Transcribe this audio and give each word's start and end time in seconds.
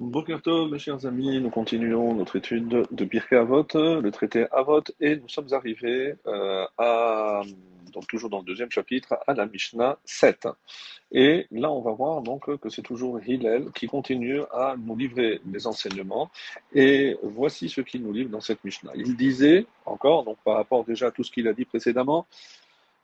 Boker 0.00 0.40
Tov, 0.40 0.72
mes 0.72 0.78
chers 0.78 1.04
amis, 1.04 1.38
nous 1.42 1.50
continuons 1.50 2.14
notre 2.14 2.36
étude 2.36 2.86
de 2.90 3.04
Pirkei 3.04 3.36
Avot, 3.36 3.66
le 3.74 4.08
traité 4.10 4.46
Avot, 4.50 4.80
et 4.98 5.16
nous 5.16 5.28
sommes 5.28 5.52
arrivés 5.52 6.14
euh, 6.26 6.64
à, 6.78 7.42
donc 7.92 8.06
toujours 8.06 8.30
dans 8.30 8.38
le 8.38 8.44
deuxième 8.44 8.70
chapitre, 8.70 9.18
à 9.26 9.34
la 9.34 9.44
Mishnah 9.44 9.98
7. 10.06 10.48
Et 11.12 11.46
là, 11.50 11.70
on 11.70 11.82
va 11.82 11.92
voir 11.92 12.22
donc 12.22 12.56
que 12.60 12.70
c'est 12.70 12.80
toujours 12.80 13.20
Hillel 13.20 13.66
qui 13.74 13.88
continue 13.88 14.40
à 14.54 14.74
nous 14.78 14.96
livrer 14.96 15.42
des 15.44 15.66
enseignements. 15.66 16.30
Et 16.72 17.18
voici 17.22 17.68
ce 17.68 17.82
qu'il 17.82 18.02
nous 18.02 18.14
livre 18.14 18.30
dans 18.30 18.40
cette 18.40 18.64
Mishnah. 18.64 18.92
Il 18.94 19.18
disait, 19.18 19.66
encore, 19.84 20.24
donc 20.24 20.38
par 20.46 20.56
rapport 20.56 20.82
déjà 20.82 21.08
à 21.08 21.10
tout 21.10 21.24
ce 21.24 21.30
qu'il 21.30 21.46
a 21.46 21.52
dit 21.52 21.66
précédemment, 21.66 22.26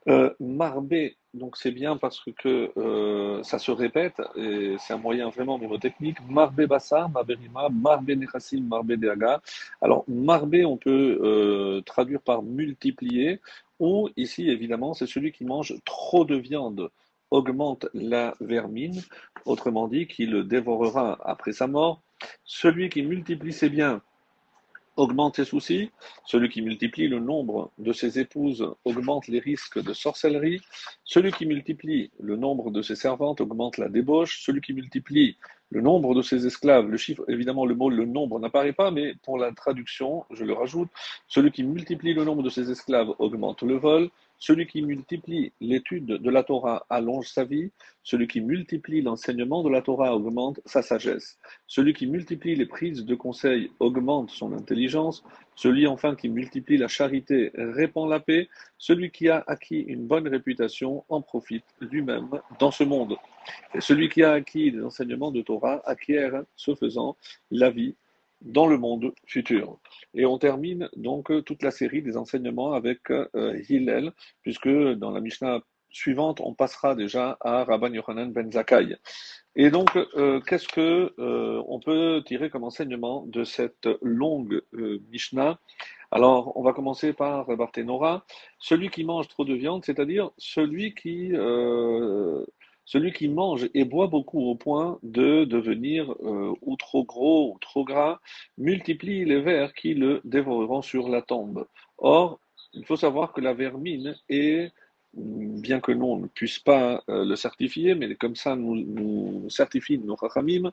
euh, 0.07 0.33
Marbé, 0.39 1.17
donc 1.33 1.57
c'est 1.57 1.71
bien 1.71 1.97
parce 1.97 2.23
que 2.37 2.71
euh, 2.77 3.43
ça 3.43 3.59
se 3.59 3.71
répète, 3.71 4.21
et 4.35 4.75
c'est 4.79 4.93
un 4.93 4.97
moyen 4.97 5.29
vraiment 5.29 5.57
mnémotechnique. 5.57 6.17
Marbé 6.29 6.65
Bassa, 6.65 7.07
Marbé 7.07 7.35
Rima, 7.35 7.69
Marbé 7.69 8.15
Nechassim, 8.15 8.61
Marbé 8.61 8.97
Deaga. 8.97 9.41
Alors, 9.81 10.05
Marbé, 10.07 10.65
on 10.65 10.77
peut 10.77 11.19
euh, 11.21 11.81
traduire 11.81 12.21
par 12.21 12.41
multiplier, 12.43 13.41
ou 13.79 14.09
ici, 14.17 14.49
évidemment, 14.49 14.93
c'est 14.93 15.07
celui 15.07 15.31
qui 15.31 15.45
mange 15.45 15.75
trop 15.85 16.25
de 16.25 16.35
viande 16.35 16.89
augmente 17.29 17.87
la 17.93 18.33
vermine, 18.39 19.01
autrement 19.45 19.87
dit, 19.87 20.07
qui 20.07 20.25
le 20.25 20.43
dévorera 20.43 21.17
après 21.23 21.51
sa 21.51 21.67
mort. 21.67 22.01
Celui 22.45 22.89
qui 22.89 23.03
multiplie 23.03 23.53
ses 23.53 23.69
biens 23.69 24.01
augmente 24.97 25.37
ses 25.37 25.45
soucis, 25.45 25.91
celui 26.25 26.49
qui 26.49 26.61
multiplie 26.61 27.07
le 27.07 27.19
nombre 27.19 27.71
de 27.77 27.93
ses 27.93 28.19
épouses 28.19 28.67
augmente 28.83 29.27
les 29.27 29.39
risques 29.39 29.81
de 29.81 29.93
sorcellerie, 29.93 30.61
celui 31.05 31.31
qui 31.31 31.45
multiplie 31.45 32.11
le 32.19 32.35
nombre 32.35 32.71
de 32.71 32.81
ses 32.81 32.95
servantes 32.95 33.39
augmente 33.39 33.77
la 33.77 33.89
débauche, 33.89 34.41
celui 34.43 34.61
qui 34.61 34.73
multiplie 34.73 35.37
le 35.69 35.81
nombre 35.81 36.15
de 36.15 36.21
ses 36.21 36.45
esclaves, 36.45 36.89
le 36.89 36.97
chiffre, 36.97 37.23
évidemment 37.27 37.65
le 37.65 37.75
mot 37.75 37.89
le 37.89 38.05
nombre 38.05 38.39
n'apparaît 38.39 38.73
pas, 38.73 38.91
mais 38.91 39.15
pour 39.23 39.37
la 39.37 39.51
traduction, 39.51 40.25
je 40.31 40.45
le 40.45 40.53
rajoute, 40.53 40.89
celui 41.27 41.51
qui 41.51 41.63
multiplie 41.63 42.13
le 42.13 42.23
nombre 42.23 42.43
de 42.43 42.49
ses 42.49 42.71
esclaves 42.71 43.13
augmente 43.19 43.63
le 43.63 43.75
vol, 43.75 44.09
celui 44.39 44.67
qui 44.67 44.81
multiplie 44.81 45.51
l'étude 45.59 46.05
de 46.05 46.29
la 46.29 46.43
Torah 46.43 46.85
allonge 46.89 47.27
sa 47.27 47.43
vie. 47.43 47.71
Celui 48.03 48.27
qui 48.27 48.39
multiplie 48.39 49.01
l'enseignement 49.01 49.63
de 49.63 49.69
la 49.69 49.81
Torah 49.81 50.15
augmente 50.15 50.59
sa 50.65 50.81
sagesse. 50.81 51.39
Celui 51.65 51.93
qui 51.93 52.05
multiplie 52.05 52.55
les 52.55 52.67
prises 52.67 53.03
de 53.03 53.15
conseil 53.15 53.71
augmente 53.79 54.29
son 54.29 54.53
intelligence. 54.53 55.23
Celui 55.57 55.87
enfin 55.87 56.15
qui 56.15 56.29
multiplie 56.29 56.77
la 56.77 56.87
charité 56.87 57.51
répand 57.55 58.07
la 58.07 58.19
paix. 58.19 58.47
Celui 58.77 59.09
qui 59.09 59.27
a 59.27 59.43
acquis 59.47 59.79
une 59.79 60.05
bonne 60.05 60.27
réputation 60.27 61.03
en 61.09 61.19
profite 61.19 61.65
lui-même 61.81 62.29
dans 62.59 62.69
ce 62.69 62.83
monde. 62.83 63.15
Et 63.73 63.81
celui 63.81 64.07
qui 64.07 64.23
a 64.23 64.33
acquis 64.33 64.71
des 64.71 64.83
enseignements 64.83 65.31
de 65.31 65.41
Torah 65.41 65.81
acquiert, 65.85 66.43
ce 66.55 66.75
faisant, 66.75 67.17
la 67.49 67.71
vie 67.71 67.95
dans 68.41 68.67
le 68.67 68.77
monde 68.77 69.13
futur. 69.25 69.79
Et 70.13 70.27
on 70.27 70.37
termine 70.37 70.89
donc 70.95 71.31
toute 71.43 71.63
la 71.63 71.71
série 71.71 72.03
des 72.03 72.17
enseignements 72.17 72.73
avec 72.73 73.09
euh, 73.09 73.59
Hillel, 73.67 74.11
puisque 74.43 74.69
dans 74.69 75.09
la 75.09 75.21
Mishnah 75.21 75.61
suivante, 75.97 76.39
on 76.41 76.53
passera 76.53 76.95
déjà 76.95 77.37
à 77.41 77.63
Rabban 77.63 77.93
Yochanan 77.93 78.31
ben 78.31 78.51
Zakkai. 78.51 78.95
Et 79.55 79.69
donc, 79.71 79.95
euh, 79.95 80.39
qu'est-ce 80.41 80.67
que 80.67 81.13
euh, 81.19 81.63
on 81.67 81.79
peut 81.79 82.23
tirer 82.25 82.49
comme 82.49 82.63
enseignement 82.63 83.25
de 83.27 83.43
cette 83.43 83.89
longue 84.01 84.61
Mishnah? 85.11 85.59
Alors, 86.11 86.55
on 86.55 86.63
va 86.63 86.73
commencer 86.73 87.11
par 87.13 87.45
Barthénora. 87.57 88.25
Celui 88.59 88.89
qui 88.89 89.03
mange 89.03 89.27
trop 89.27 89.45
de 89.45 89.53
viande, 89.53 89.83
c'est-à-dire 89.83 90.31
celui 90.37 90.93
qui 90.93 91.33
celui 92.87 93.11
qui 93.11 93.27
mange 93.27 93.69
et 93.73 93.83
boit 93.83 94.07
beaucoup 94.07 94.39
au 94.49 94.55
point 94.55 94.97
de 95.03 95.43
devenir 95.43 96.09
euh, 96.23 96.53
ou 96.61 96.77
trop 96.77 97.03
gros 97.03 97.53
ou 97.53 97.59
trop 97.59 97.83
gras 97.83 98.19
multiplie 98.57 99.25
les 99.25 99.41
vers 99.41 99.73
qui 99.73 99.93
le 99.93 100.21
dévoreront 100.23 100.81
sur 100.81 101.09
la 101.09 101.21
tombe. 101.21 101.67
Or, 101.97 102.39
il 102.73 102.85
faut 102.85 102.95
savoir 102.95 103.33
que 103.33 103.41
la 103.41 103.53
vermine 103.53 104.15
est, 104.29 104.71
bien 105.13 105.79
que 105.79 105.91
l'on 105.91 106.19
ne 106.19 106.27
puisse 106.27 106.59
pas 106.59 107.03
euh, 107.09 107.25
le 107.25 107.35
certifier, 107.35 107.95
mais 107.95 108.15
comme 108.15 108.35
ça 108.35 108.55
nous, 108.55 108.75
nous 108.75 109.49
certifie 109.49 109.97
nos 109.97 110.15
rachamim, 110.15 110.71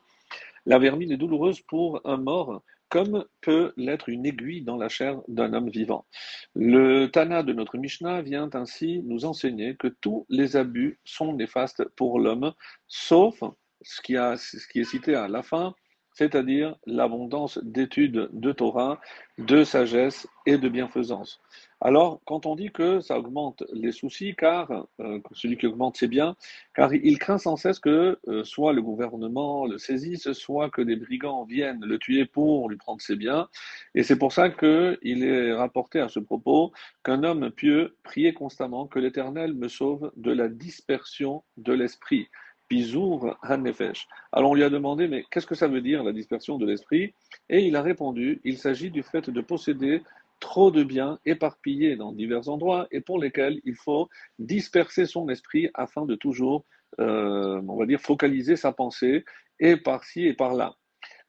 la 0.67 0.78
vermine 0.78 1.12
est 1.12 1.17
douloureuse 1.17 1.61
pour 1.61 2.00
un 2.05 2.17
mort 2.17 2.62
comme 2.94 3.25
peut 3.41 3.73
l'être 3.77 4.09
une 4.09 4.25
aiguille 4.25 4.62
dans 4.62 4.77
la 4.77 4.89
chair 4.89 5.21
d'un 5.27 5.53
homme 5.53 5.69
vivant. 5.69 6.06
Le 6.55 7.06
Tana 7.06 7.43
de 7.43 7.53
notre 7.53 7.77
Mishnah 7.77 8.23
vient 8.23 8.49
ainsi 8.55 9.03
nous 9.05 9.25
enseigner 9.25 9.75
que 9.75 9.89
tous 9.89 10.27
les 10.28 10.56
abus 10.56 11.00
sont 11.05 11.33
néfastes 11.33 11.83
pour 11.97 12.21
l'homme, 12.21 12.53
sauf 12.87 13.43
ce 13.83 14.00
qui, 14.00 14.12
ce 14.12 14.69
qui 14.69 14.78
est 14.78 14.84
cité 14.84 15.17
à 15.17 15.27
la 15.27 15.43
fin, 15.43 15.75
c'est-à-dire 16.12 16.77
l'abondance 16.87 17.59
d'études 17.65 18.28
de 18.33 18.53
Torah, 18.53 19.00
de 19.39 19.65
sagesse 19.65 20.28
et 20.47 20.56
de 20.56 20.69
bienfaisance. 20.69 21.41
Alors, 21.87 22.22
quand 22.25 22.47
on 22.47 22.56
dit 22.56 22.71
que 22.71 23.00
ça 23.00 23.19
augmente 23.19 23.62
les 23.75 23.93
soucis, 23.93 24.34
car 24.34 24.87
euh, 25.00 25.21
celui 25.33 25.59
qui 25.59 25.67
augmente, 25.67 25.99
c'est 25.99 26.09
bien, 26.09 26.34
car 26.75 26.95
il 26.95 27.19
craint 27.19 27.37
sans 27.37 27.56
cesse 27.56 27.78
que 27.78 28.19
euh, 28.27 28.43
soit 28.43 28.72
le 28.72 28.81
gouvernement 28.81 29.67
le 29.67 29.77
saisisse, 29.77 30.33
soit 30.33 30.71
que 30.71 30.81
des 30.81 30.97
brigands 30.97 31.44
viennent 31.44 31.84
le 31.84 31.99
tuer 31.99 32.25
pour 32.25 32.71
lui 32.71 32.78
prendre 32.78 33.03
ses 33.03 33.17
biens. 33.17 33.49
Et 33.94 34.03
c'est 34.03 34.17
pour 34.17 34.33
ça 34.33 34.49
qu'il 34.49 35.25
est 35.25 35.53
rapporté 35.53 36.00
à 36.00 36.09
ce 36.09 36.21
propos 36.21 36.73
qu'un 37.05 37.23
homme 37.23 37.50
pieux 37.50 37.94
priait 38.03 38.33
constamment 38.33 38.87
que 38.87 38.99
l'Éternel 38.99 39.53
me 39.53 39.69
sauve 39.69 40.11
de 40.17 40.33
la 40.33 40.49
dispersion 40.49 41.44
de 41.59 41.75
l'esprit. 41.75 42.28
Bizour 42.71 43.37
Hanefesh. 43.43 44.09
Alors 44.33 44.53
on 44.53 44.55
lui 44.55 44.65
a 44.65 44.71
demandé, 44.71 45.06
mais 45.06 45.25
qu'est-ce 45.31 45.47
que 45.47 45.55
ça 45.55 45.69
veut 45.69 45.83
dire 45.83 46.03
la 46.03 46.12
dispersion 46.12 46.56
de 46.56 46.65
l'esprit? 46.65 47.12
Et 47.50 47.67
il 47.67 47.77
a 47.77 47.83
répondu, 47.83 48.41
il 48.43 48.56
s'agit 48.56 48.91
du 48.91 49.03
fait 49.03 49.28
de 49.28 49.41
posséder 49.43 50.03
trop 50.41 50.71
de 50.71 50.84
biens 50.84 51.19
éparpillés 51.25 51.97
dans 51.97 52.12
divers 52.12 52.49
endroits 52.49 52.87
et 52.91 53.00
pour 53.00 53.19
lesquels 53.19 53.61
il 53.65 53.77
faut 53.77 54.09
disperser 54.39 55.06
son 55.06 55.28
esprit 55.28 55.71
afin 55.75 56.06
de 56.06 56.15
toujours, 56.15 56.65
euh, 57.00 57.61
on 57.67 57.77
va 57.77 57.87
dire, 57.87 58.00
focaliser 58.00 58.56
sa 58.56 58.73
pensée 58.73 59.25
et 59.61 59.77
par-ci 59.77 60.27
et 60.27 60.34
par-là. 60.34 60.77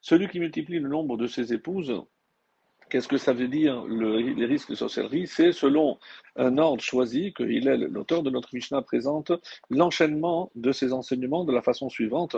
Celui 0.02 0.28
qui 0.28 0.40
multiplie 0.40 0.80
le 0.80 0.90
nombre 0.90 1.18
de 1.18 1.28
ses 1.28 1.54
épouses 1.54 1.94
Qu'est-ce 2.90 3.08
que 3.08 3.18
ça 3.18 3.34
veut 3.34 3.48
dire 3.48 3.84
les 3.88 4.46
risques 4.46 4.70
de 4.70 4.76
sorcellerie 4.76 5.26
C'est 5.26 5.52
selon 5.52 5.98
un 6.36 6.60
ordre 6.60 6.84
choisi 6.84 7.34
que 7.34 7.42
il 7.42 7.68
est 7.68 7.78
l'auteur 7.78 8.22
de 8.22 8.30
notre 8.30 8.54
Mishnah 8.54 8.84
présente 8.84 9.32
l'enchaînement 9.72 10.52
de 10.54 10.72
ces 10.72 10.94
enseignements 10.94 11.46
de 11.46 11.52
la 11.52 11.64
façon 11.64 11.90
suivante. 11.90 12.36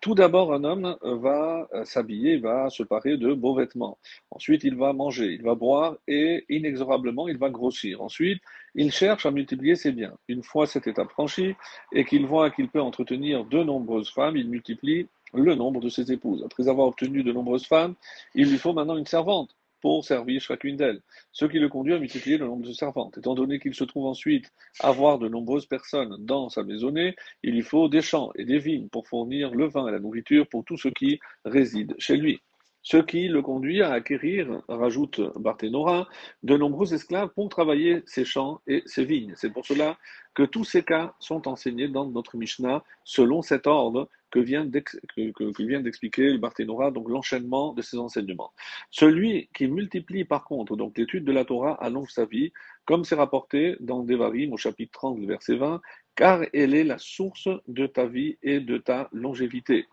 Tout 0.00 0.16
d'abord, 0.16 0.52
un 0.52 0.64
homme 0.64 0.96
va 1.02 1.68
s'habiller, 1.84 2.38
va 2.38 2.70
se 2.70 2.82
parer 2.82 3.16
de 3.16 3.34
beaux 3.34 3.54
vêtements. 3.54 3.98
Ensuite, 4.32 4.64
il 4.64 4.74
va 4.76 4.92
manger, 4.92 5.32
il 5.32 5.42
va 5.42 5.54
boire 5.54 5.96
et 6.08 6.44
inexorablement, 6.48 7.28
il 7.28 7.38
va 7.38 7.48
grossir. 7.48 8.02
Ensuite, 8.02 8.42
il 8.74 8.90
cherche 8.90 9.26
à 9.26 9.30
multiplier 9.30 9.76
ses 9.76 9.92
biens. 9.92 10.14
Une 10.26 10.42
fois 10.42 10.66
cette 10.66 10.88
étape 10.88 11.10
franchie 11.10 11.54
et 11.92 12.04
qu'il 12.04 12.26
voit 12.26 12.50
qu'il 12.50 12.68
peut 12.68 12.82
entretenir 12.82 13.44
de 13.44 13.62
nombreuses 13.62 14.10
femmes, 14.10 14.36
il 14.36 14.48
multiplie 14.48 15.06
le 15.32 15.54
nombre 15.54 15.80
de 15.80 15.88
ses 15.88 16.10
épouses. 16.10 16.42
Après 16.44 16.68
avoir 16.68 16.88
obtenu 16.88 17.22
de 17.22 17.32
nombreuses 17.32 17.66
femmes, 17.66 17.94
il 18.34 18.50
lui 18.50 18.58
faut 18.58 18.72
maintenant 18.72 18.96
une 18.96 19.06
servante 19.06 19.54
pour 19.84 20.02
servir 20.02 20.40
chacune 20.40 20.78
d'elles, 20.78 21.02
ce 21.30 21.44
qui 21.44 21.58
le 21.58 21.68
conduit 21.68 21.92
à 21.92 21.98
multiplier 21.98 22.38
le 22.38 22.46
nombre 22.46 22.66
de 22.66 22.72
servantes. 22.72 23.18
Étant 23.18 23.34
donné 23.34 23.58
qu'il 23.58 23.74
se 23.74 23.84
trouve 23.84 24.06
ensuite 24.06 24.50
avoir 24.80 25.18
de 25.18 25.28
nombreuses 25.28 25.66
personnes 25.66 26.16
dans 26.20 26.48
sa 26.48 26.62
maisonnée, 26.62 27.14
il 27.42 27.52
lui 27.52 27.60
faut 27.60 27.90
des 27.90 28.00
champs 28.00 28.30
et 28.34 28.46
des 28.46 28.58
vignes 28.58 28.88
pour 28.88 29.06
fournir 29.06 29.54
le 29.54 29.66
vin 29.66 29.86
et 29.86 29.92
la 29.92 29.98
nourriture 29.98 30.48
pour 30.48 30.64
tous 30.64 30.78
ceux 30.78 30.90
qui 30.90 31.20
résident 31.44 31.94
chez 31.98 32.16
lui. 32.16 32.40
Ce 32.80 32.96
qui 32.96 33.28
le 33.28 33.42
conduit 33.42 33.82
à 33.82 33.92
acquérir, 33.92 34.62
rajoute 34.68 35.20
Barthénora, 35.38 36.08
de 36.42 36.56
nombreux 36.56 36.94
esclaves 36.94 37.28
pour 37.34 37.50
travailler 37.50 38.02
ses 38.06 38.24
champs 38.24 38.62
et 38.66 38.82
ses 38.86 39.04
vignes. 39.04 39.34
C'est 39.36 39.50
pour 39.50 39.66
cela 39.66 39.98
que 40.34 40.44
tous 40.44 40.64
ces 40.64 40.82
cas 40.82 41.14
sont 41.20 41.46
enseignés 41.46 41.88
dans 41.88 42.06
notre 42.06 42.38
Mishnah 42.38 42.82
selon 43.04 43.42
cet 43.42 43.66
ordre 43.66 44.08
que 44.34 44.40
vient 44.40 44.64
d'expliquer 44.64 46.32
le 46.32 46.90
donc 46.90 47.08
l'enchaînement 47.08 47.72
de 47.72 47.82
ces 47.82 47.98
enseignements. 47.98 48.52
Celui 48.90 49.48
qui 49.54 49.68
multiplie 49.68 50.24
par 50.24 50.42
contre 50.42 50.74
donc 50.74 50.98
l'étude 50.98 51.24
de 51.24 51.30
la 51.30 51.44
Torah 51.44 51.74
allonge 51.74 52.10
sa 52.10 52.24
vie, 52.24 52.52
comme 52.84 53.04
c'est 53.04 53.14
rapporté 53.14 53.76
dans 53.78 54.02
Devarim 54.02 54.52
au 54.52 54.56
chapitre 54.56 54.90
30, 54.92 55.20
verset 55.20 55.54
20, 55.54 55.80
car 56.16 56.42
elle 56.52 56.74
est 56.74 56.82
la 56.82 56.98
source 56.98 57.48
de 57.68 57.86
ta 57.86 58.06
vie 58.06 58.36
et 58.42 58.58
de 58.58 58.76
ta 58.76 59.08
longévité. 59.12 59.86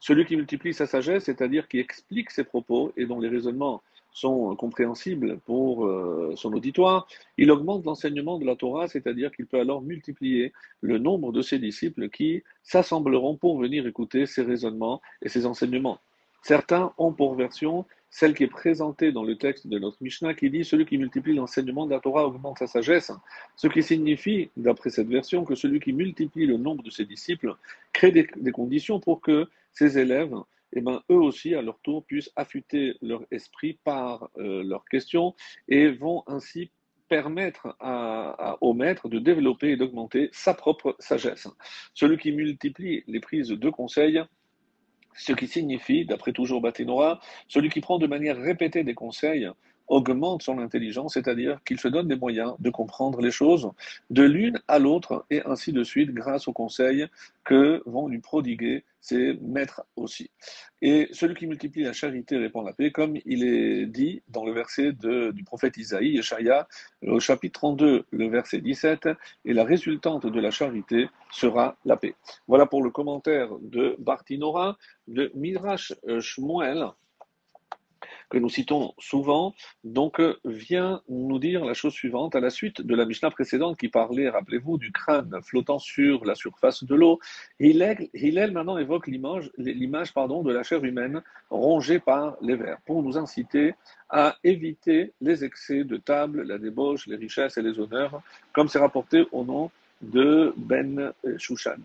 Celui 0.00 0.24
qui 0.24 0.36
multiplie 0.36 0.72
sa 0.72 0.86
sagesse, 0.86 1.24
c'est-à-dire 1.24 1.68
qui 1.68 1.78
explique 1.78 2.30
ses 2.30 2.44
propos 2.44 2.94
et 2.96 3.04
dont 3.04 3.20
les 3.20 3.28
raisonnements 3.28 3.82
sont 4.12 4.54
compréhensibles 4.56 5.38
pour 5.46 5.86
euh, 5.86 6.34
son 6.36 6.52
auditoire, 6.52 7.06
il 7.38 7.50
augmente 7.50 7.84
l'enseignement 7.84 8.38
de 8.38 8.44
la 8.44 8.56
Torah, 8.56 8.88
c'est-à-dire 8.88 9.32
qu'il 9.32 9.46
peut 9.46 9.58
alors 9.58 9.82
multiplier 9.82 10.52
le 10.80 10.98
nombre 10.98 11.32
de 11.32 11.42
ses 11.42 11.58
disciples 11.58 12.10
qui 12.10 12.42
s'assembleront 12.62 13.36
pour 13.36 13.58
venir 13.58 13.86
écouter 13.86 14.26
ses 14.26 14.42
raisonnements 14.42 15.00
et 15.22 15.28
ses 15.28 15.46
enseignements. 15.46 15.98
Certains 16.42 16.92
ont 16.98 17.12
pour 17.12 17.34
version 17.34 17.86
celle 18.10 18.34
qui 18.34 18.44
est 18.44 18.48
présentée 18.48 19.10
dans 19.10 19.22
le 19.22 19.38
texte 19.38 19.66
de 19.66 19.78
notre 19.78 19.96
Mishnah 20.02 20.34
qui 20.34 20.50
dit 20.50 20.64
Celui 20.64 20.84
qui 20.84 20.98
multiplie 20.98 21.34
l'enseignement 21.34 21.86
de 21.86 21.92
la 21.92 22.00
Torah 22.00 22.26
augmente 22.26 22.58
sa 22.58 22.66
sagesse, 22.66 23.10
ce 23.56 23.68
qui 23.68 23.82
signifie, 23.82 24.50
d'après 24.56 24.90
cette 24.90 25.08
version, 25.08 25.44
que 25.44 25.54
celui 25.54 25.80
qui 25.80 25.94
multiplie 25.94 26.44
le 26.44 26.58
nombre 26.58 26.82
de 26.82 26.90
ses 26.90 27.06
disciples 27.06 27.56
crée 27.94 28.12
des 28.12 28.52
conditions 28.52 29.00
pour 29.00 29.22
que 29.22 29.48
ses 29.72 29.98
élèves 29.98 30.34
eh 30.72 30.80
ben, 30.80 31.02
eux 31.10 31.16
aussi, 31.16 31.54
à 31.54 31.62
leur 31.62 31.78
tour, 31.80 32.04
puissent 32.04 32.30
affûter 32.36 32.94
leur 33.02 33.22
esprit 33.30 33.78
par 33.84 34.30
euh, 34.38 34.62
leurs 34.64 34.84
questions 34.86 35.34
et 35.68 35.88
vont 35.88 36.22
ainsi 36.26 36.70
permettre 37.08 37.76
au 38.62 38.72
maître 38.72 39.10
de 39.10 39.18
développer 39.18 39.72
et 39.72 39.76
d'augmenter 39.76 40.30
sa 40.32 40.54
propre 40.54 40.96
sagesse. 40.98 41.46
Celui 41.92 42.16
qui 42.16 42.32
multiplie 42.32 43.04
les 43.06 43.20
prises 43.20 43.48
de 43.48 43.68
conseils, 43.68 44.22
ce 45.14 45.34
qui 45.34 45.46
signifie, 45.46 46.06
d'après 46.06 46.32
toujours 46.32 46.62
Batinora, 46.62 47.20
celui 47.48 47.68
qui 47.68 47.82
prend 47.82 47.98
de 47.98 48.06
manière 48.06 48.38
répétée 48.38 48.82
des 48.82 48.94
conseils 48.94 49.46
augmente 49.88 50.42
son 50.42 50.58
intelligence, 50.58 51.12
c'est-à-dire 51.12 51.60
qu'il 51.66 51.78
se 51.78 51.88
donne 51.88 52.08
des 52.08 52.16
moyens 52.16 52.54
de 52.60 52.70
comprendre 52.70 53.20
les 53.20 53.30
choses 53.30 53.70
de 54.08 54.22
l'une 54.22 54.58
à 54.66 54.78
l'autre 54.78 55.26
et 55.28 55.42
ainsi 55.44 55.72
de 55.72 55.84
suite 55.84 56.12
grâce 56.12 56.48
aux 56.48 56.54
conseils 56.54 57.06
que 57.44 57.82
vont 57.84 58.08
lui 58.08 58.20
prodiguer 58.20 58.84
ses 59.02 59.34
maîtres 59.42 59.84
aussi. 59.96 60.30
Et 60.80 61.08
celui 61.12 61.34
qui 61.34 61.46
multiplie 61.46 61.82
la 61.82 61.92
charité 61.92 62.38
répand 62.38 62.64
la 62.64 62.72
paix, 62.72 62.90
comme 62.90 63.16
il 63.26 63.44
est 63.44 63.86
dit 63.86 64.22
dans 64.28 64.46
le 64.46 64.52
verset 64.52 64.92
du 64.92 65.44
prophète 65.44 65.76
Isaïe, 65.76 66.14
Yeshaya, 66.14 66.66
au 67.02 67.20
chapitre 67.20 67.60
32, 67.60 68.06
le 68.10 68.28
verset 68.28 68.60
17, 68.60 69.08
et 69.44 69.52
la 69.52 69.64
résultante 69.64 70.26
de 70.26 70.40
la 70.40 70.50
charité 70.50 71.08
sera 71.30 71.76
la 71.84 71.96
paix. 71.96 72.14
Voilà 72.46 72.66
pour 72.66 72.82
le 72.82 72.90
commentaire 72.90 73.50
de 73.60 73.96
Bartinora, 73.98 74.78
de 75.08 75.30
Midrash 75.34 75.92
Shmuel, 76.20 76.86
que 78.32 78.38
nous 78.38 78.48
citons 78.48 78.94
souvent, 78.98 79.54
donc 79.84 80.18
euh, 80.18 80.38
vient 80.46 81.02
nous 81.10 81.38
dire 81.38 81.66
la 81.66 81.74
chose 81.74 81.92
suivante 81.92 82.34
à 82.34 82.40
la 82.40 82.48
suite 82.48 82.80
de 82.80 82.94
la 82.94 83.04
Mishnah 83.04 83.30
précédente 83.30 83.76
qui 83.76 83.88
parlait, 83.88 84.30
rappelez-vous, 84.30 84.78
du 84.78 84.90
crâne 84.90 85.38
flottant 85.42 85.78
sur 85.78 86.24
la 86.24 86.34
surface 86.34 86.82
de 86.82 86.94
l'eau. 86.94 87.20
Hillel, 87.60 88.08
maintenant 88.52 88.78
évoque 88.78 89.06
l'image, 89.06 89.50
de 89.58 90.50
la 90.50 90.62
chair 90.62 90.82
humaine 90.82 91.22
rongée 91.50 91.98
par 91.98 92.38
les 92.40 92.56
vers 92.56 92.78
pour 92.86 93.02
nous 93.02 93.18
inciter 93.18 93.74
à 94.08 94.36
éviter 94.44 95.12
les 95.20 95.44
excès 95.44 95.84
de 95.84 95.98
table, 95.98 96.42
la 96.42 96.56
débauche, 96.56 97.06
les 97.06 97.16
richesses 97.16 97.58
et 97.58 97.62
les 97.62 97.78
honneurs, 97.78 98.22
comme 98.54 98.68
c'est 98.68 98.78
rapporté 98.78 99.26
au 99.30 99.44
nom 99.44 99.70
de 100.00 100.54
Ben 100.56 101.12
Shushan. 101.36 101.82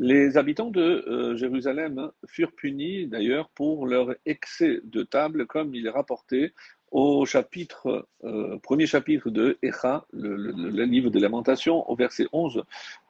Les 0.00 0.36
habitants 0.36 0.70
de 0.70 0.80
euh, 0.80 1.36
Jérusalem 1.36 2.12
furent 2.24 2.52
punis 2.52 3.08
d'ailleurs 3.08 3.48
pour 3.48 3.84
leur 3.84 4.14
excès 4.26 4.80
de 4.84 5.02
table, 5.02 5.46
comme 5.46 5.74
il 5.74 5.88
est 5.88 5.90
rapporté 5.90 6.54
au 6.92 7.26
chapitre, 7.26 8.06
euh, 8.22 8.58
premier 8.58 8.86
chapitre 8.86 9.28
de 9.28 9.58
Echa, 9.60 10.06
le, 10.12 10.84
livre 10.84 11.10
de 11.10 11.18
lamentation, 11.18 11.90
au 11.90 11.96
verset 11.96 12.26
11. 12.32 12.62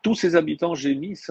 Tous 0.03 0.15
ces 0.15 0.35
habitants 0.35 0.75
gémissent, 0.75 1.31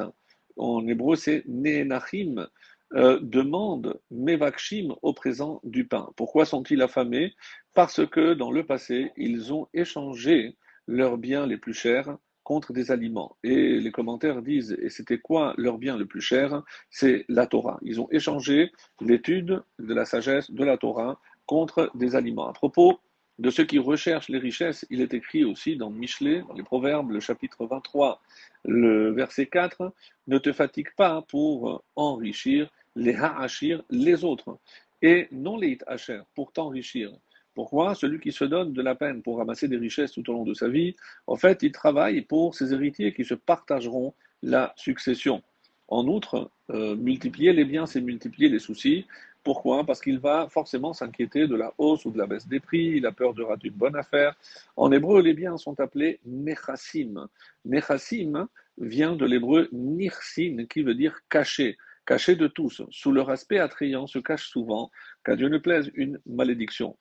en 0.57 0.88
hébreu 0.88 1.15
c'est 1.15 1.44
Neenachim, 1.48 2.48
euh, 2.94 3.19
demandent 3.24 4.00
Mevakshim 4.12 4.94
au 5.01 5.13
présent 5.13 5.60
du 5.63 5.88
pain. 5.88 6.12
Pourquoi 6.15 6.45
sont-ils 6.45 6.83
affamés? 6.83 7.33
Parce 7.74 8.06
que 8.06 8.36
dans 8.36 8.51
le 8.51 8.63
passé, 8.63 9.12
ils 9.18 9.51
ont 9.51 9.68
échangé 9.74 10.56
leurs 10.86 11.18
biens 11.18 11.48
les 11.48 11.57
plus 11.57 11.74
chers 11.74 12.15
contre 12.47 12.71
des 12.71 12.91
aliments. 12.91 13.35
Et 13.44 13.77
les 13.77 13.91
commentaires 13.91 14.41
disent, 14.41 14.77
et 14.81 14.89
c'était 14.89 15.17
quoi 15.17 15.53
leur 15.57 15.77
bien 15.77 15.97
le 15.97 16.05
plus 16.05 16.21
cher? 16.21 16.63
C'est 16.89 17.25
la 17.27 17.45
Torah. 17.45 17.77
Ils 17.81 17.99
ont 17.99 18.07
échangé 18.09 18.71
l'étude 19.01 19.61
de 19.79 19.94
la 19.94 20.05
sagesse 20.05 20.49
de 20.49 20.63
la 20.63 20.77
Torah 20.77 21.19
contre 21.45 21.91
des 21.94 22.15
aliments. 22.15 22.47
À 22.47 22.53
propos 22.53 23.01
de 23.38 23.49
ceux 23.49 23.65
qui 23.65 23.79
recherchent 23.79 24.29
les 24.29 24.38
richesses, 24.38 24.85
il 24.89 25.01
est 25.01 25.13
écrit 25.13 25.44
aussi 25.44 25.75
dans 25.75 25.89
Michelet, 25.89 26.41
dans 26.47 26.53
les 26.53 26.63
Proverbes, 26.63 27.11
le 27.11 27.19
chapitre 27.19 27.65
23, 27.65 28.21
le 28.63 29.11
verset 29.11 29.47
4, 29.47 29.91
ne 30.27 30.38
te 30.38 30.53
fatigue 30.53 30.95
pas 30.95 31.23
pour 31.23 31.83
enrichir 31.97 32.71
les 32.95 33.15
ha'achir, 33.15 33.83
les 33.89 34.23
autres, 34.23 34.57
et 35.01 35.27
non 35.33 35.57
les 35.57 35.77
ha'achir, 35.85 36.23
pour 36.33 36.53
t'enrichir. 36.53 37.11
Pourquoi? 37.57 37.95
Celui 37.95 38.19
qui 38.19 38.31
se 38.31 38.45
donne 38.45 38.71
de 38.71 38.83
la 38.83 38.94
peine 38.94 39.24
pour 39.24 39.39
ramasser 39.39 39.68
des 39.68 39.77
richesses 39.77 40.12
tout 40.12 40.30
au 40.30 40.33
long 40.33 40.44
de 40.44 40.54
sa 40.54 40.68
vie, 40.68 40.95
en 41.25 41.38
fait, 41.38 41.63
il 41.63 41.71
travaille 41.71 42.21
pour 42.21 42.54
ses 42.54 42.71
héritiers 42.71 43.15
qui 43.15 43.25
se 43.25 43.33
partageront 43.33 44.13
la 44.44 44.74
succession. 44.75 45.42
En 45.88 46.07
outre, 46.07 46.51
euh, 46.69 46.95
multiplier 46.95 47.54
les 47.54 47.65
biens, 47.65 47.88
c'est 47.88 48.00
multiplier 48.00 48.48
les 48.48 48.59
soucis. 48.59 49.07
Pourquoi? 49.42 49.83
Parce 49.86 50.01
qu'il 50.01 50.19
va 50.19 50.48
forcément 50.51 50.94
s'inquiéter 50.94 51.48
de 51.48 51.56
la 51.56 51.74
hausse 51.80 52.06
ou 52.06 52.12
de 52.12 52.19
la 52.19 52.27
baisse 52.27 52.48
des 52.48 52.59
prix, 52.59 52.98
il 52.98 53.07
a 53.07 53.12
peur 53.12 53.33
de 53.33 53.42
rater 53.42 53.69
une 53.69 53.74
bonne 53.74 53.95
affaire. 53.95 54.36
En 54.75 54.92
hébreu, 54.92 55.24
les 55.24 55.33
biens 55.33 55.57
sont 55.57 55.80
appelés 55.80 56.19
nechassim. 56.27 57.27
Nechassim 57.65 58.48
vient 58.77 59.15
de 59.15 59.25
l'hébreu 59.25 59.68
nirsin, 59.71 60.68
qui 60.69 60.83
veut 60.83 60.94
dire 60.94 61.21
caché 61.27 61.75
caché 62.07 62.36
de 62.36 62.48
tous, 62.48 62.81
sous 62.89 63.12
leur 63.12 63.30
aspect 63.30 63.60
attrayant, 63.60 64.07
se 64.07 64.18
cache 64.18 64.48
souvent, 64.48 64.89
qu'à 65.24 65.36
Dieu 65.36 65.50
ne 65.50 65.57
plaise, 65.57 65.92
une 65.94 66.19
malédiction. 66.25 66.98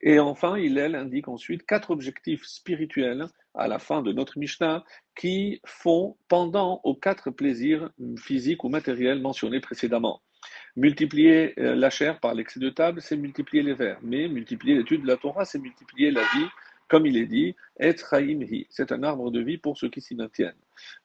Et 0.00 0.20
enfin, 0.20 0.56
il 0.56 0.78
indique 0.78 1.28
ensuite 1.28 1.66
quatre 1.66 1.90
objectifs 1.90 2.44
spirituels 2.44 3.26
à 3.54 3.66
la 3.66 3.78
fin 3.78 4.02
de 4.02 4.12
notre 4.12 4.38
Mishnah 4.38 4.84
qui 5.16 5.60
font 5.66 6.16
pendant 6.28 6.80
aux 6.84 6.94
quatre 6.94 7.30
plaisirs 7.30 7.90
physiques 8.16 8.62
ou 8.62 8.68
matériels 8.68 9.20
mentionnés 9.20 9.60
précédemment. 9.60 10.22
Multiplier 10.76 11.58
euh, 11.58 11.74
la 11.74 11.90
chair 11.90 12.20
par 12.20 12.34
l'excès 12.34 12.60
de 12.60 12.70
table, 12.70 13.02
c'est 13.02 13.16
multiplier 13.16 13.64
les 13.64 13.74
vers. 13.74 13.98
Mais 14.02 14.28
multiplier 14.28 14.76
l'étude 14.76 15.02
de 15.02 15.08
la 15.08 15.16
Torah, 15.16 15.44
c'est 15.44 15.58
multiplier 15.58 16.12
la 16.12 16.22
vie 16.22 16.46
comme 16.88 17.06
il 17.06 17.16
est 17.16 17.26
dit, 17.26 17.54
Et 17.80 17.94
c'est 18.70 18.92
un 18.92 19.02
arbre 19.02 19.30
de 19.30 19.40
vie 19.40 19.58
pour 19.58 19.78
ceux 19.78 19.88
qui 19.88 20.00
s'y 20.00 20.14
maintiennent. 20.14 20.56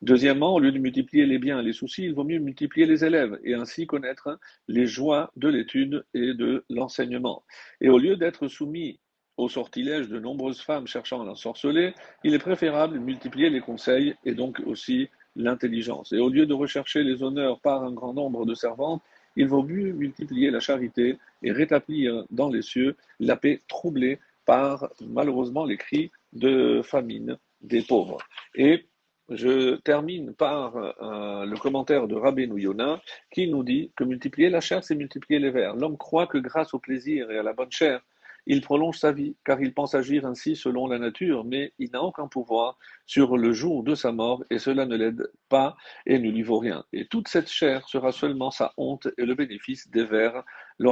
Deuxièmement, 0.02 0.56
au 0.56 0.60
lieu 0.60 0.72
de 0.72 0.80
multiplier 0.80 1.26
les 1.26 1.38
biens 1.38 1.60
et 1.60 1.64
les 1.64 1.74
soucis, 1.74 2.06
il 2.06 2.14
vaut 2.14 2.24
mieux 2.24 2.40
multiplier 2.40 2.86
les 2.86 3.04
élèves 3.04 3.40
et 3.44 3.54
ainsi 3.54 3.86
connaître 3.86 4.40
les 4.68 4.88
joies 4.88 5.32
de 5.36 5.50
l'étude 5.50 6.06
et 6.14 6.34
de 6.34 6.64
l'enseignement. 6.70 7.44
Et 7.82 7.90
au 7.90 7.98
lieu 7.98 8.16
d'être 8.16 8.48
soumis 8.48 9.00
au 9.38 9.50
sortilège 9.50 10.10
de 10.10 10.20
nombreuses 10.20 10.62
femmes 10.62 10.88
cherchant 10.88 11.22
à 11.22 11.26
l'ensorceler, 11.26 11.94
il 12.24 12.34
est 12.34 12.40
préférable 12.40 12.96
de 12.96 13.00
multiplier 13.00 13.50
les 13.50 13.62
conseils 13.62 14.16
et 14.26 14.34
donc 14.34 14.62
aussi 14.66 15.10
l'intelligence. 15.36 16.14
Et 16.14 16.20
au 16.20 16.30
lieu 16.30 16.46
de 16.46 16.54
rechercher 16.54 17.04
les 17.04 17.24
honneurs 17.24 17.60
par 17.60 17.84
un 17.84 17.92
grand 17.92 18.14
nombre 18.14 18.46
de 18.46 18.54
servantes, 18.54 19.02
il 19.36 19.48
vaut 19.48 19.64
mieux 19.64 19.92
multiplier 19.94 20.52
la 20.52 20.60
charité 20.60 21.18
et 21.42 21.52
rétablir 21.52 22.24
dans 22.30 22.50
les 22.50 22.62
cieux 22.62 22.96
la 23.20 23.36
paix 23.36 23.62
troublée 23.68 24.20
par 24.46 24.90
malheureusement 25.02 25.66
les 25.66 25.78
cris 25.78 26.12
de 26.34 26.82
famine 26.84 27.38
des 27.62 27.82
pauvres. 27.82 28.18
Et 28.56 28.88
je 29.30 29.76
termine 29.78 30.34
par 30.34 30.76
euh, 30.76 31.46
le 31.46 31.58
commentaire 31.58 32.08
de 32.08 32.16
Rabbeinu 32.16 32.62
Yonah 32.62 33.02
qui 33.32 33.48
nous 33.48 33.64
dit 33.64 33.92
que 33.96 34.04
multiplier 34.04 34.50
la 34.50 34.60
chair, 34.60 34.84
c'est 34.84 34.96
multiplier 34.96 35.40
les 35.40 35.50
vers. 35.50 35.76
L'homme 35.76 35.98
croit 35.98 36.28
que 36.28 36.38
grâce 36.38 36.74
au 36.74 36.80
plaisir 36.80 37.32
et 37.32 37.38
à 37.38 37.44
la 37.44 37.54
bonne 37.54 37.72
chair, 37.72 38.02
il 38.46 38.62
prolonge 38.62 38.98
sa 38.98 39.12
vie, 39.12 39.36
car 39.46 39.62
il 39.62 39.74
pense 39.74 39.96
agir 39.96 40.26
ainsi 40.26 40.56
selon 40.56 40.88
la 40.88 41.00
nature, 41.00 41.44
mais 41.46 41.74
il 41.80 41.92
n'a 41.92 42.04
aucun 42.04 42.28
pouvoir 42.28 42.78
sur 43.06 43.38
le 43.38 43.54
jour 43.54 43.84
de 43.84 43.96
sa 43.96 44.12
mort, 44.12 44.44
et 44.50 44.60
cela 44.60 44.86
ne 44.86 44.96
l'aide 44.96 45.32
pas 45.50 45.76
et 46.06 46.20
ne 46.20 46.30
lui 46.30 46.44
vaut 46.44 46.60
rien. 46.60 46.84
Et 46.94 47.08
toute 47.08 47.28
cette 47.28 47.50
chair 47.50 47.88
sera 47.88 48.12
seulement 48.12 48.52
sa 48.52 48.74
honte 48.78 49.08
et 49.18 49.26
le 49.26 49.36
bénéfice 49.36 49.90
des 49.90 50.06
vers, 50.06 50.44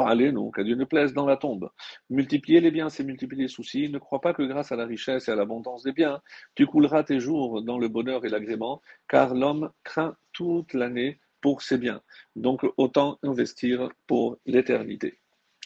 allez 0.05 0.31
donc, 0.31 0.57
à 0.59 0.63
Dieu 0.63 0.75
ne 0.75 0.85
plaise 0.85 1.13
dans 1.13 1.25
la 1.25 1.37
tombe. 1.37 1.69
Multiplier 2.09 2.61
les 2.61 2.71
biens, 2.71 2.89
c'est 2.89 3.03
multiplier 3.03 3.43
les 3.43 3.47
soucis. 3.47 3.89
Ne 3.89 3.99
crois 3.99 4.21
pas 4.21 4.33
que 4.33 4.43
grâce 4.43 4.71
à 4.71 4.75
la 4.75 4.85
richesse 4.85 5.27
et 5.27 5.31
à 5.31 5.35
l'abondance 5.35 5.83
des 5.83 5.91
biens, 5.91 6.21
tu 6.55 6.65
couleras 6.65 7.03
tes 7.03 7.19
jours 7.19 7.61
dans 7.61 7.77
le 7.77 7.87
bonheur 7.87 8.25
et 8.25 8.29
l'agrément, 8.29 8.81
car 9.07 9.33
l'homme 9.33 9.71
craint 9.83 10.15
toute 10.33 10.73
l'année 10.73 11.19
pour 11.41 11.61
ses 11.61 11.77
biens. 11.77 12.01
Donc 12.35 12.65
autant 12.77 13.17
investir 13.23 13.89
pour 14.07 14.37
l'éternité. 14.45 15.19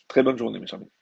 Très 0.07 0.23
bonne 0.23 0.37
journée, 0.37 0.59
mes 0.59 0.73
amis. 0.73 0.94